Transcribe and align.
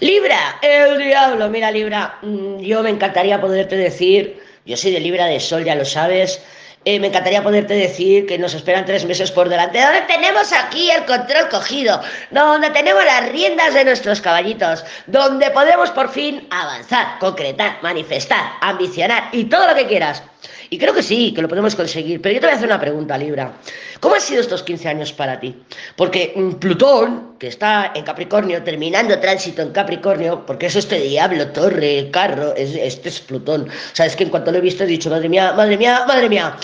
Libra, 0.00 0.58
el 0.60 0.98
diablo, 0.98 1.48
mira 1.48 1.70
Libra, 1.70 2.18
mm, 2.20 2.58
yo 2.58 2.82
me 2.82 2.90
encantaría 2.90 3.40
poderte 3.40 3.76
decir, 3.76 4.38
yo 4.66 4.76
soy 4.76 4.92
de 4.92 5.00
Libra 5.00 5.24
de 5.26 5.40
Sol, 5.40 5.64
ya 5.64 5.74
lo 5.74 5.86
sabes, 5.86 6.42
eh, 6.86 7.00
me 7.00 7.08
encantaría 7.08 7.42
poderte 7.42 7.74
decir 7.74 8.26
que 8.26 8.38
nos 8.38 8.54
esperan 8.54 8.84
tres 8.84 9.04
meses 9.04 9.32
por 9.32 9.48
delante, 9.48 9.80
donde 9.80 10.02
tenemos 10.02 10.52
aquí 10.52 10.88
el 10.88 11.04
control 11.04 11.48
cogido, 11.50 12.00
donde 12.30 12.70
tenemos 12.70 13.04
las 13.04 13.28
riendas 13.32 13.74
de 13.74 13.84
nuestros 13.84 14.20
caballitos, 14.20 14.84
donde 15.08 15.50
podemos 15.50 15.90
por 15.90 16.08
fin 16.08 16.46
avanzar, 16.48 17.18
concretar, 17.18 17.78
manifestar, 17.82 18.52
ambicionar 18.60 19.30
y 19.32 19.46
todo 19.46 19.66
lo 19.66 19.74
que 19.74 19.88
quieras. 19.88 20.22
Y 20.70 20.78
creo 20.78 20.94
que 20.94 21.02
sí, 21.02 21.32
que 21.32 21.42
lo 21.42 21.48
podemos 21.48 21.74
conseguir. 21.74 22.20
Pero 22.20 22.34
yo 22.34 22.40
te 22.40 22.46
voy 22.46 22.54
a 22.54 22.56
hacer 22.56 22.68
una 22.68 22.80
pregunta, 22.80 23.16
Libra. 23.16 23.52
¿Cómo 24.00 24.14
han 24.14 24.20
sido 24.20 24.40
estos 24.40 24.62
15 24.62 24.88
años 24.88 25.12
para 25.12 25.38
ti? 25.38 25.54
Porque 25.96 26.32
mm, 26.34 26.54
Plutón, 26.54 27.36
que 27.38 27.48
está 27.48 27.92
en 27.94 28.04
Capricornio, 28.04 28.62
terminando 28.62 29.18
tránsito 29.18 29.62
en 29.62 29.70
Capricornio, 29.70 30.44
porque 30.44 30.66
es 30.66 30.76
este 30.76 31.00
diablo, 31.00 31.48
torre, 31.48 32.10
carro, 32.10 32.54
este 32.56 33.08
es 33.08 33.20
Plutón. 33.20 33.68
O 33.68 33.96
sea, 33.96 34.06
es 34.06 34.16
que 34.16 34.24
en 34.24 34.30
cuanto 34.30 34.50
lo 34.50 34.58
he 34.58 34.60
visto 34.60 34.84
he 34.84 34.86
dicho, 34.86 35.10
madre 35.10 35.28
mía, 35.28 35.52
madre 35.52 35.76
mía, 35.76 36.04
madre 36.06 36.28
mía. 36.28 36.56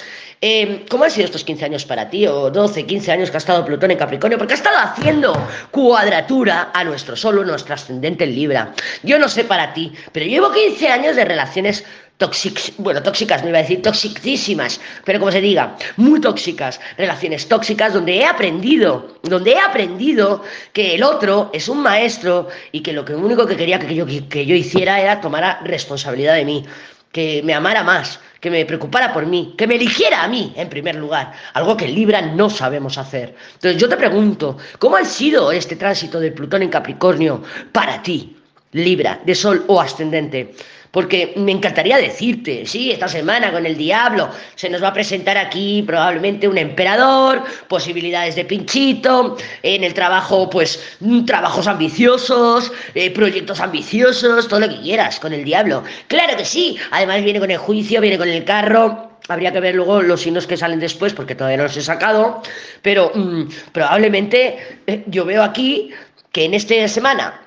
Eh, 0.44 0.84
¿Cómo 0.90 1.04
han 1.04 1.10
sido 1.12 1.26
estos 1.26 1.44
15 1.44 1.66
años 1.66 1.84
para 1.84 2.10
ti? 2.10 2.26
O 2.26 2.50
12, 2.50 2.84
15 2.84 3.12
años 3.12 3.30
que 3.30 3.36
ha 3.36 3.38
estado 3.38 3.64
Plutón 3.64 3.92
en 3.92 3.96
Capricornio, 3.96 4.38
porque 4.38 4.54
ha 4.54 4.56
estado 4.56 4.76
haciendo 4.76 5.32
cuadratura 5.70 6.72
a 6.74 6.82
nuestro 6.82 7.14
Sol, 7.14 7.46
nuestro 7.46 7.74
ascendente 7.74 8.24
en 8.24 8.34
Libra. 8.34 8.74
Yo 9.04 9.20
no 9.20 9.28
sé 9.28 9.44
para 9.44 9.72
ti, 9.72 9.92
pero 10.10 10.26
llevo 10.26 10.50
15 10.50 10.88
años 10.88 11.14
de 11.14 11.24
relaciones 11.24 11.84
tóxicas, 12.16 12.72
bueno, 12.78 13.04
tóxicas, 13.04 13.44
no 13.44 13.50
iba 13.50 13.58
a 13.58 13.62
decir 13.62 13.82
toxicísimas, 13.82 14.80
pero 15.04 15.20
como 15.20 15.30
se 15.30 15.40
diga, 15.40 15.76
muy 15.96 16.20
tóxicas, 16.20 16.80
relaciones 16.98 17.46
tóxicas 17.46 17.94
donde 17.94 18.16
he 18.16 18.24
aprendido, 18.24 19.20
donde 19.22 19.52
he 19.52 19.60
aprendido 19.60 20.42
que 20.72 20.96
el 20.96 21.04
otro 21.04 21.50
es 21.52 21.68
un 21.68 21.78
maestro 21.82 22.48
y 22.72 22.82
que 22.82 22.92
lo, 22.92 23.04
único 23.16 23.46
que 23.46 23.56
quería 23.56 23.78
que 23.78 23.94
yo 23.94 24.54
hiciera 24.56 25.00
era 25.00 25.20
tomar 25.20 25.60
responsabilidad 25.64 26.34
de 26.34 26.44
mí, 26.44 26.64
que 27.12 27.42
me 27.44 27.54
amara 27.54 27.84
más, 27.84 28.18
que 28.40 28.50
me 28.50 28.64
preocupara 28.64 29.12
por 29.12 29.26
mí, 29.26 29.54
que 29.56 29.66
me 29.66 29.76
eligiera 29.76 30.24
a 30.24 30.28
mí 30.28 30.52
en 30.56 30.68
primer 30.68 30.96
lugar, 30.96 31.32
algo 31.54 31.76
que 31.76 31.86
Libra 31.86 32.22
no 32.22 32.50
sabemos 32.50 32.98
hacer. 32.98 33.36
Entonces 33.54 33.80
yo 33.80 33.88
te 33.88 33.96
pregunto, 33.96 34.56
¿cómo 34.78 34.96
ha 34.96 35.04
sido 35.04 35.52
este 35.52 35.76
tránsito 35.76 36.18
de 36.18 36.32
Plutón 36.32 36.62
en 36.62 36.70
Capricornio 36.70 37.42
para 37.70 38.02
ti, 38.02 38.36
Libra, 38.72 39.20
de 39.24 39.34
Sol 39.34 39.64
o 39.68 39.80
ascendente? 39.80 40.54
Porque 40.92 41.32
me 41.36 41.52
encantaría 41.52 41.96
decirte, 41.96 42.64
sí, 42.66 42.92
esta 42.92 43.08
semana 43.08 43.50
con 43.50 43.66
el 43.66 43.76
diablo 43.76 44.30
se 44.54 44.68
nos 44.70 44.82
va 44.82 44.88
a 44.88 44.92
presentar 44.92 45.36
aquí 45.38 45.82
probablemente 45.84 46.46
un 46.46 46.58
emperador, 46.58 47.42
posibilidades 47.66 48.36
de 48.36 48.44
pinchito, 48.44 49.36
en 49.62 49.82
el 49.82 49.94
trabajo 49.94 50.48
pues 50.48 50.96
mm, 51.00 51.24
trabajos 51.24 51.66
ambiciosos, 51.66 52.70
eh, 52.94 53.10
proyectos 53.10 53.60
ambiciosos, 53.60 54.46
todo 54.46 54.60
lo 54.60 54.68
que 54.68 54.80
quieras 54.80 55.18
con 55.18 55.32
el 55.32 55.44
diablo. 55.44 55.82
Claro 56.08 56.36
que 56.36 56.44
sí, 56.44 56.76
además 56.90 57.24
viene 57.24 57.40
con 57.40 57.50
el 57.50 57.58
juicio, 57.58 58.00
viene 58.00 58.18
con 58.18 58.28
el 58.28 58.44
carro, 58.44 59.08
Habría 59.28 59.52
que 59.52 59.60
ver 59.60 59.76
luego 59.76 60.02
los 60.02 60.22
signos 60.22 60.48
que 60.48 60.56
salen 60.56 60.80
después, 60.80 61.14
porque 61.14 61.36
todavía 61.36 61.58
no 61.58 61.62
los 61.62 61.76
he 61.76 61.82
sacado. 61.82 62.42
Pero 62.82 63.12
mm, 63.14 63.44
probablemente 63.70 64.80
eh, 64.88 65.04
yo 65.06 65.24
veo 65.24 65.44
aquí 65.44 65.92
que 66.32 66.44
en 66.44 66.54
esta 66.54 66.88
semana 66.88 67.41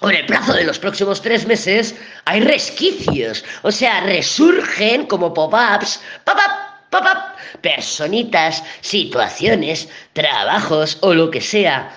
o 0.00 0.10
en 0.10 0.16
el 0.16 0.26
plazo 0.26 0.52
de 0.52 0.64
los 0.64 0.78
próximos 0.78 1.20
tres 1.20 1.46
meses, 1.46 1.94
hay 2.24 2.40
resquicios. 2.40 3.44
O 3.62 3.72
sea, 3.72 4.00
resurgen 4.00 5.06
como 5.06 5.34
pop-ups, 5.34 6.00
pop-up, 6.24 6.52
pop-up, 6.90 7.18
personitas, 7.60 8.62
situaciones, 8.80 9.88
trabajos 10.12 10.98
o 11.00 11.14
lo 11.14 11.30
que 11.30 11.40
sea, 11.40 11.90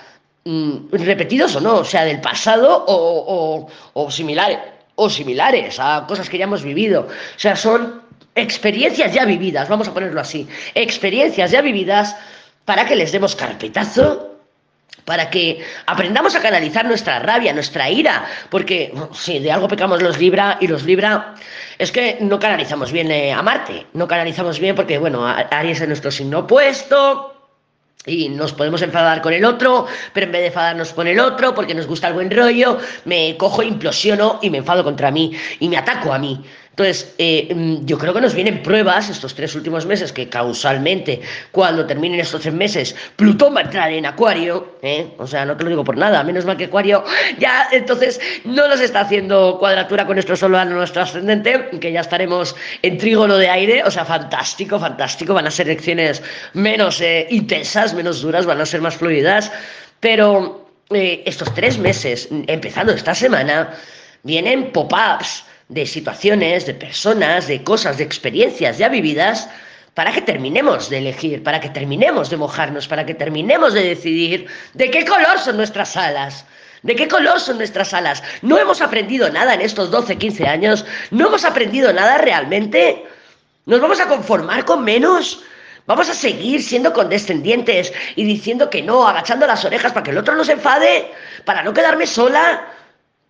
mm, 0.44 0.90
repetidos 0.92 1.54
o 1.56 1.60
no, 1.60 1.76
o 1.76 1.84
sea, 1.84 2.04
del 2.04 2.20
pasado 2.20 2.84
o, 2.88 3.68
o, 3.94 4.10
similares, 4.10 4.58
o 4.96 5.08
similares 5.08 5.78
a 5.78 6.04
cosas 6.08 6.28
que 6.28 6.38
ya 6.38 6.44
hemos 6.44 6.64
vivido. 6.64 7.02
O 7.02 7.38
sea, 7.38 7.54
son 7.54 8.02
experiencias 8.34 9.12
ya 9.12 9.24
vividas, 9.24 9.68
vamos 9.68 9.86
a 9.86 9.94
ponerlo 9.94 10.20
así, 10.20 10.48
experiencias 10.74 11.50
ya 11.50 11.60
vividas 11.60 12.16
para 12.64 12.86
que 12.86 12.96
les 12.96 13.12
demos 13.12 13.36
carpetazo 13.36 14.31
para 15.04 15.30
que 15.30 15.64
aprendamos 15.86 16.34
a 16.34 16.40
canalizar 16.40 16.84
nuestra 16.84 17.18
rabia, 17.18 17.52
nuestra 17.52 17.90
ira, 17.90 18.24
porque 18.50 18.92
si 19.12 19.38
de 19.38 19.52
algo 19.52 19.68
pecamos 19.68 20.02
los 20.02 20.18
Libra 20.18 20.58
y 20.60 20.68
los 20.68 20.84
Libra 20.84 21.34
es 21.78 21.90
que 21.90 22.18
no 22.20 22.38
canalizamos 22.38 22.92
bien 22.92 23.10
eh, 23.10 23.32
a 23.32 23.42
Marte, 23.42 23.86
no 23.94 24.06
canalizamos 24.06 24.58
bien 24.58 24.76
porque, 24.76 24.98
bueno, 24.98 25.26
Aries 25.26 25.80
es 25.80 25.88
nuestro 25.88 26.10
signo 26.10 26.40
opuesto, 26.40 27.32
y 28.06 28.28
nos 28.28 28.52
podemos 28.52 28.82
enfadar 28.82 29.22
con 29.22 29.32
el 29.32 29.44
otro, 29.44 29.86
pero 30.12 30.26
en 30.26 30.32
vez 30.32 30.40
de 30.40 30.46
enfadarnos 30.48 30.92
con 30.92 31.06
el 31.06 31.20
otro, 31.20 31.54
porque 31.54 31.74
nos 31.74 31.86
gusta 31.86 32.08
el 32.08 32.14
buen 32.14 32.30
rollo, 32.30 32.78
me 33.04 33.36
cojo, 33.36 33.62
implosiono 33.62 34.40
y 34.42 34.50
me 34.50 34.58
enfado 34.58 34.82
contra 34.82 35.10
mí 35.10 35.32
y 35.60 35.68
me 35.68 35.76
ataco 35.76 36.12
a 36.12 36.18
mí. 36.18 36.42
Entonces, 36.72 37.14
eh, 37.18 37.52
mm, 37.54 37.84
yo 37.84 37.98
creo 37.98 38.14
que 38.14 38.22
nos 38.22 38.34
vienen 38.34 38.62
pruebas 38.62 39.10
estos 39.10 39.34
tres 39.34 39.54
últimos 39.54 39.84
meses 39.84 40.10
que 40.10 40.30
causalmente, 40.30 41.20
cuando 41.50 41.84
terminen 41.84 42.20
estos 42.20 42.40
tres 42.40 42.54
meses, 42.54 42.96
Plutón 43.16 43.54
va 43.54 43.60
a 43.60 43.64
entrar 43.64 43.90
en 43.92 44.06
Acuario, 44.06 44.78
¿eh? 44.80 45.08
o 45.18 45.26
sea, 45.26 45.44
no 45.44 45.54
te 45.54 45.64
lo 45.64 45.70
digo 45.70 45.84
por 45.84 45.98
nada, 45.98 46.24
menos 46.24 46.46
mal 46.46 46.56
que 46.56 46.64
Acuario 46.64 47.04
ya 47.38 47.68
entonces 47.72 48.18
no 48.44 48.68
nos 48.68 48.80
está 48.80 49.00
haciendo 49.00 49.58
cuadratura 49.58 50.06
con 50.06 50.16
nuestro 50.16 50.34
Sol 50.34 50.52
nuestro 50.70 51.02
ascendente, 51.02 51.68
que 51.78 51.92
ya 51.92 52.00
estaremos 52.00 52.56
en 52.80 52.96
trígono 52.96 53.36
de 53.36 53.50
aire, 53.50 53.84
o 53.84 53.90
sea, 53.90 54.06
fantástico, 54.06 54.80
fantástico, 54.80 55.34
van 55.34 55.46
a 55.46 55.50
ser 55.50 55.66
lecciones 55.66 56.22
menos 56.54 57.02
eh, 57.02 57.26
intensas, 57.30 57.92
menos 57.92 58.22
duras, 58.22 58.46
van 58.46 58.60
a 58.62 58.66
ser 58.66 58.80
más 58.80 58.96
fluidas, 58.96 59.52
pero 60.00 60.70
estos 60.90 61.52
tres 61.54 61.78
meses, 61.78 62.28
empezando 62.46 62.92
esta 62.92 63.14
semana, 63.14 63.74
vienen 64.22 64.72
pop-ups 64.72 65.44
de 65.72 65.86
situaciones, 65.86 66.66
de 66.66 66.74
personas, 66.74 67.46
de 67.46 67.64
cosas, 67.64 67.96
de 67.96 68.04
experiencias 68.04 68.78
ya 68.78 68.88
vividas, 68.88 69.48
para 69.94 70.12
que 70.12 70.22
terminemos 70.22 70.88
de 70.90 70.98
elegir, 70.98 71.42
para 71.42 71.60
que 71.60 71.70
terminemos 71.70 72.30
de 72.30 72.36
mojarnos, 72.36 72.88
para 72.88 73.04
que 73.04 73.14
terminemos 73.14 73.72
de 73.72 73.82
decidir 73.82 74.46
de 74.74 74.90
qué 74.90 75.04
color 75.04 75.38
son 75.38 75.56
nuestras 75.56 75.96
alas. 75.96 76.44
¿De 76.82 76.96
qué 76.96 77.06
color 77.06 77.38
son 77.38 77.58
nuestras 77.58 77.94
alas? 77.94 78.22
No 78.42 78.58
hemos 78.58 78.80
aprendido 78.82 79.30
nada 79.30 79.54
en 79.54 79.60
estos 79.60 79.90
12, 79.90 80.18
15 80.18 80.46
años. 80.48 80.84
No 81.10 81.28
hemos 81.28 81.44
aprendido 81.44 81.92
nada 81.92 82.18
realmente. 82.18 83.06
¿Nos 83.66 83.80
vamos 83.80 84.00
a 84.00 84.08
conformar 84.08 84.64
con 84.64 84.82
menos? 84.82 85.44
¿Vamos 85.86 86.08
a 86.08 86.14
seguir 86.14 86.62
siendo 86.62 86.92
condescendientes 86.92 87.92
y 88.16 88.24
diciendo 88.24 88.68
que 88.68 88.82
no, 88.82 89.06
agachando 89.06 89.46
las 89.46 89.64
orejas 89.64 89.92
para 89.92 90.02
que 90.02 90.10
el 90.10 90.18
otro 90.18 90.34
no 90.34 90.44
se 90.44 90.52
enfade? 90.52 91.12
¿Para 91.44 91.62
no 91.62 91.72
quedarme 91.72 92.06
sola? 92.06 92.66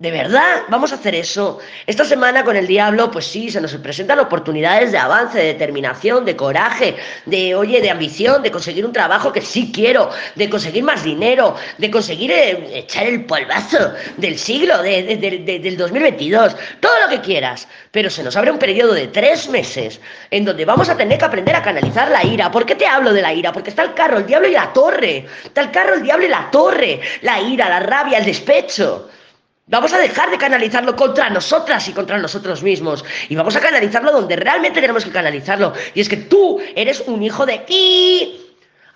¿De 0.03 0.11
verdad? 0.11 0.63
¿Vamos 0.69 0.91
a 0.91 0.97
hacer 0.97 1.15
eso? 1.15 1.61
Esta 1.87 2.05
semana 2.05 2.43
con 2.43 2.57
el 2.57 2.67
diablo, 2.67 3.09
pues 3.09 3.25
sí, 3.25 3.53
se 3.53 3.61
nos 3.61 3.73
presentan 3.77 4.19
oportunidades 4.19 4.91
de 4.91 4.99
avance, 4.99 5.39
de 5.39 5.45
determinación, 5.45 6.25
de 6.25 6.35
coraje, 6.35 6.97
de, 7.25 7.55
oye, 7.55 7.81
de 7.81 7.89
ambición, 7.89 8.43
de 8.43 8.51
conseguir 8.51 8.85
un 8.85 8.93
trabajo 8.93 9.33
que 9.33 9.41
sí 9.41 9.71
quiero, 9.73 10.11
de 10.35 10.51
conseguir 10.51 10.83
más 10.83 11.05
dinero, 11.05 11.55
de 11.79 11.89
conseguir 11.89 12.33
eh, 12.33 12.79
echar 12.81 13.07
el 13.07 13.27
polvazo 13.27 13.93
del 14.17 14.41
siglo, 14.41 14.83
de, 14.83 15.61
del 15.63 15.77
2022, 15.77 16.57
todo 16.81 17.01
lo 17.01 17.09
que 17.09 17.21
quieras. 17.21 17.69
Pero 17.93 18.11
se 18.11 18.25
nos 18.25 18.35
abre 18.35 18.51
un 18.51 18.59
periodo 18.59 18.95
de 18.95 19.07
tres 19.07 19.49
meses 19.49 20.01
en 20.33 20.45
donde 20.45 20.65
vamos 20.65 20.89
a 20.89 20.97
tener 20.97 21.17
que 21.17 21.27
aprender 21.27 21.55
a 21.55 21.63
canalizar 21.63 22.11
la 22.11 22.25
ira. 22.25 22.51
¿Por 22.51 22.67
qué 22.67 22.75
te 22.75 22.89
hablo 22.89 23.13
de 23.13 23.23
la 23.23 23.33
ira? 23.33 23.53
Porque 23.53 23.71
está 23.71 23.85
el 23.85 23.95
carro, 23.95 24.19
el 24.19 24.27
diablo 24.27 24.49
y 24.49 24.53
la 24.53 24.73
torre. 24.73 25.27
Está 25.45 25.61
el 25.61 25.71
carro, 25.71 25.95
el 25.95 26.03
diablo 26.03 26.27
y 26.27 26.31
la 26.31 26.51
torre. 26.51 27.01
La 27.21 27.41
ira, 27.41 27.69
la 27.69 27.79
rabia, 27.79 28.19
el 28.19 28.25
despecho. 28.25 29.09
Vamos 29.67 29.93
a 29.93 29.99
dejar 29.99 30.29
de 30.31 30.39
canalizarlo 30.39 30.97
contra 30.97 31.31
nosotras 31.31 31.87
y 31.89 31.93
contra 31.93 32.19
nosotros 32.19 32.63
mismos. 32.65 33.05
Y 33.29 33.37
vamos 33.37 33.55
a 33.55 33.61
canalizarlo 33.61 34.11
donde 34.11 34.35
realmente 34.35 34.81
tenemos 34.81 35.05
que 35.05 35.13
canalizarlo. 35.13 35.73
Y 35.95 36.01
es 36.01 36.09
que 36.09 36.17
tú 36.17 36.61
eres 36.75 37.01
un 37.07 37.23
hijo 37.23 37.47
de 37.47 37.59
ti. 37.59 38.39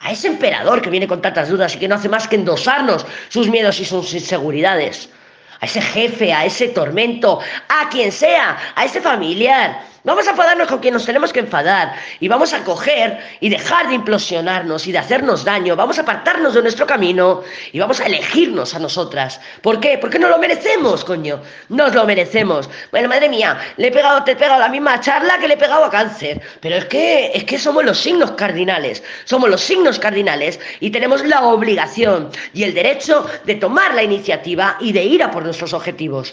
A 0.01 0.13
ese 0.13 0.27
emperador 0.27 0.83
que 0.83 0.91
viene 0.91 1.07
con 1.07 1.23
tantas 1.23 1.49
dudas 1.49 1.75
y 1.75 1.79
que 1.79 1.89
no 1.89 1.95
hace 1.95 2.09
más 2.09 2.29
que 2.29 2.37
endosarnos 2.37 3.07
sus 3.29 3.49
miedos 3.49 3.81
y 3.81 3.85
sus 3.85 4.13
inseguridades. 4.13 5.09
A 5.61 5.67
ese 5.67 5.81
jefe, 5.81 6.33
a 6.33 6.45
ese 6.45 6.69
tormento, 6.69 7.41
a 7.69 7.89
quien 7.89 8.13
sea, 8.13 8.59
a 8.75 8.85
ese 8.85 9.01
familiar 9.01 9.86
Vamos 10.07 10.29
a 10.29 10.31
enfadarnos 10.31 10.69
con 10.69 10.79
quien 10.79 10.95
nos 10.95 11.05
tenemos 11.05 11.33
que 11.33 11.41
enfadar 11.41 11.97
y 12.21 12.29
vamos 12.29 12.53
a 12.53 12.63
coger 12.63 13.19
y 13.41 13.49
dejar 13.49 13.89
de 13.89 13.97
implosionarnos 13.97 14.87
y 14.87 14.93
de 14.93 14.99
hacernos 14.99 15.45
daño. 15.45 15.75
Vamos 15.75 15.99
a 15.99 16.03
apartarnos 16.03 16.55
de 16.55 16.63
nuestro 16.63 16.87
camino 16.87 17.43
y 17.73 17.81
vamos 17.81 17.99
a 17.99 18.07
elegirnos 18.07 18.73
a 18.77 18.79
nosotras. 18.79 19.41
¿Por 19.63 19.81
qué? 19.81 19.99
Porque 19.99 20.21
no 20.21 20.29
lo 20.29 20.39
merecemos, 20.39 21.05
coño. 21.05 21.43
Nos 21.71 21.93
lo 21.93 22.07
merecemos. 22.07 22.71
Bueno, 22.93 23.09
madre 23.09 23.29
mía, 23.29 23.59
le 23.79 23.89
he 23.89 23.91
pegado, 23.91 24.23
te 24.23 24.31
he 24.31 24.37
pegado 24.37 24.61
la 24.61 24.69
misma 24.69 25.01
charla 25.01 25.39
que 25.41 25.49
le 25.49 25.55
he 25.55 25.57
pegado 25.57 25.85
a 25.85 25.91
cáncer. 25.91 26.41
Pero 26.61 26.77
es 26.77 26.85
que, 26.85 27.33
es 27.35 27.43
que 27.43 27.59
somos 27.59 27.85
los 27.85 27.99
signos 27.99 28.31
cardinales. 28.31 29.03
Somos 29.25 29.51
los 29.51 29.61
signos 29.61 29.99
cardinales 29.99 30.61
y 30.79 30.91
tenemos 30.91 31.25
la 31.25 31.43
obligación 31.43 32.31
y 32.55 32.63
el 32.63 32.75
derecho 32.75 33.27
de 33.45 33.57
tomar 33.57 33.93
la 33.95 34.05
iniciativa 34.05 34.77
y 34.79 34.93
de 34.93 35.03
ir 35.03 35.25
a 35.25 35.33
por 35.33 35.43
nuestros 35.43 35.73
objetivos. 35.73 36.25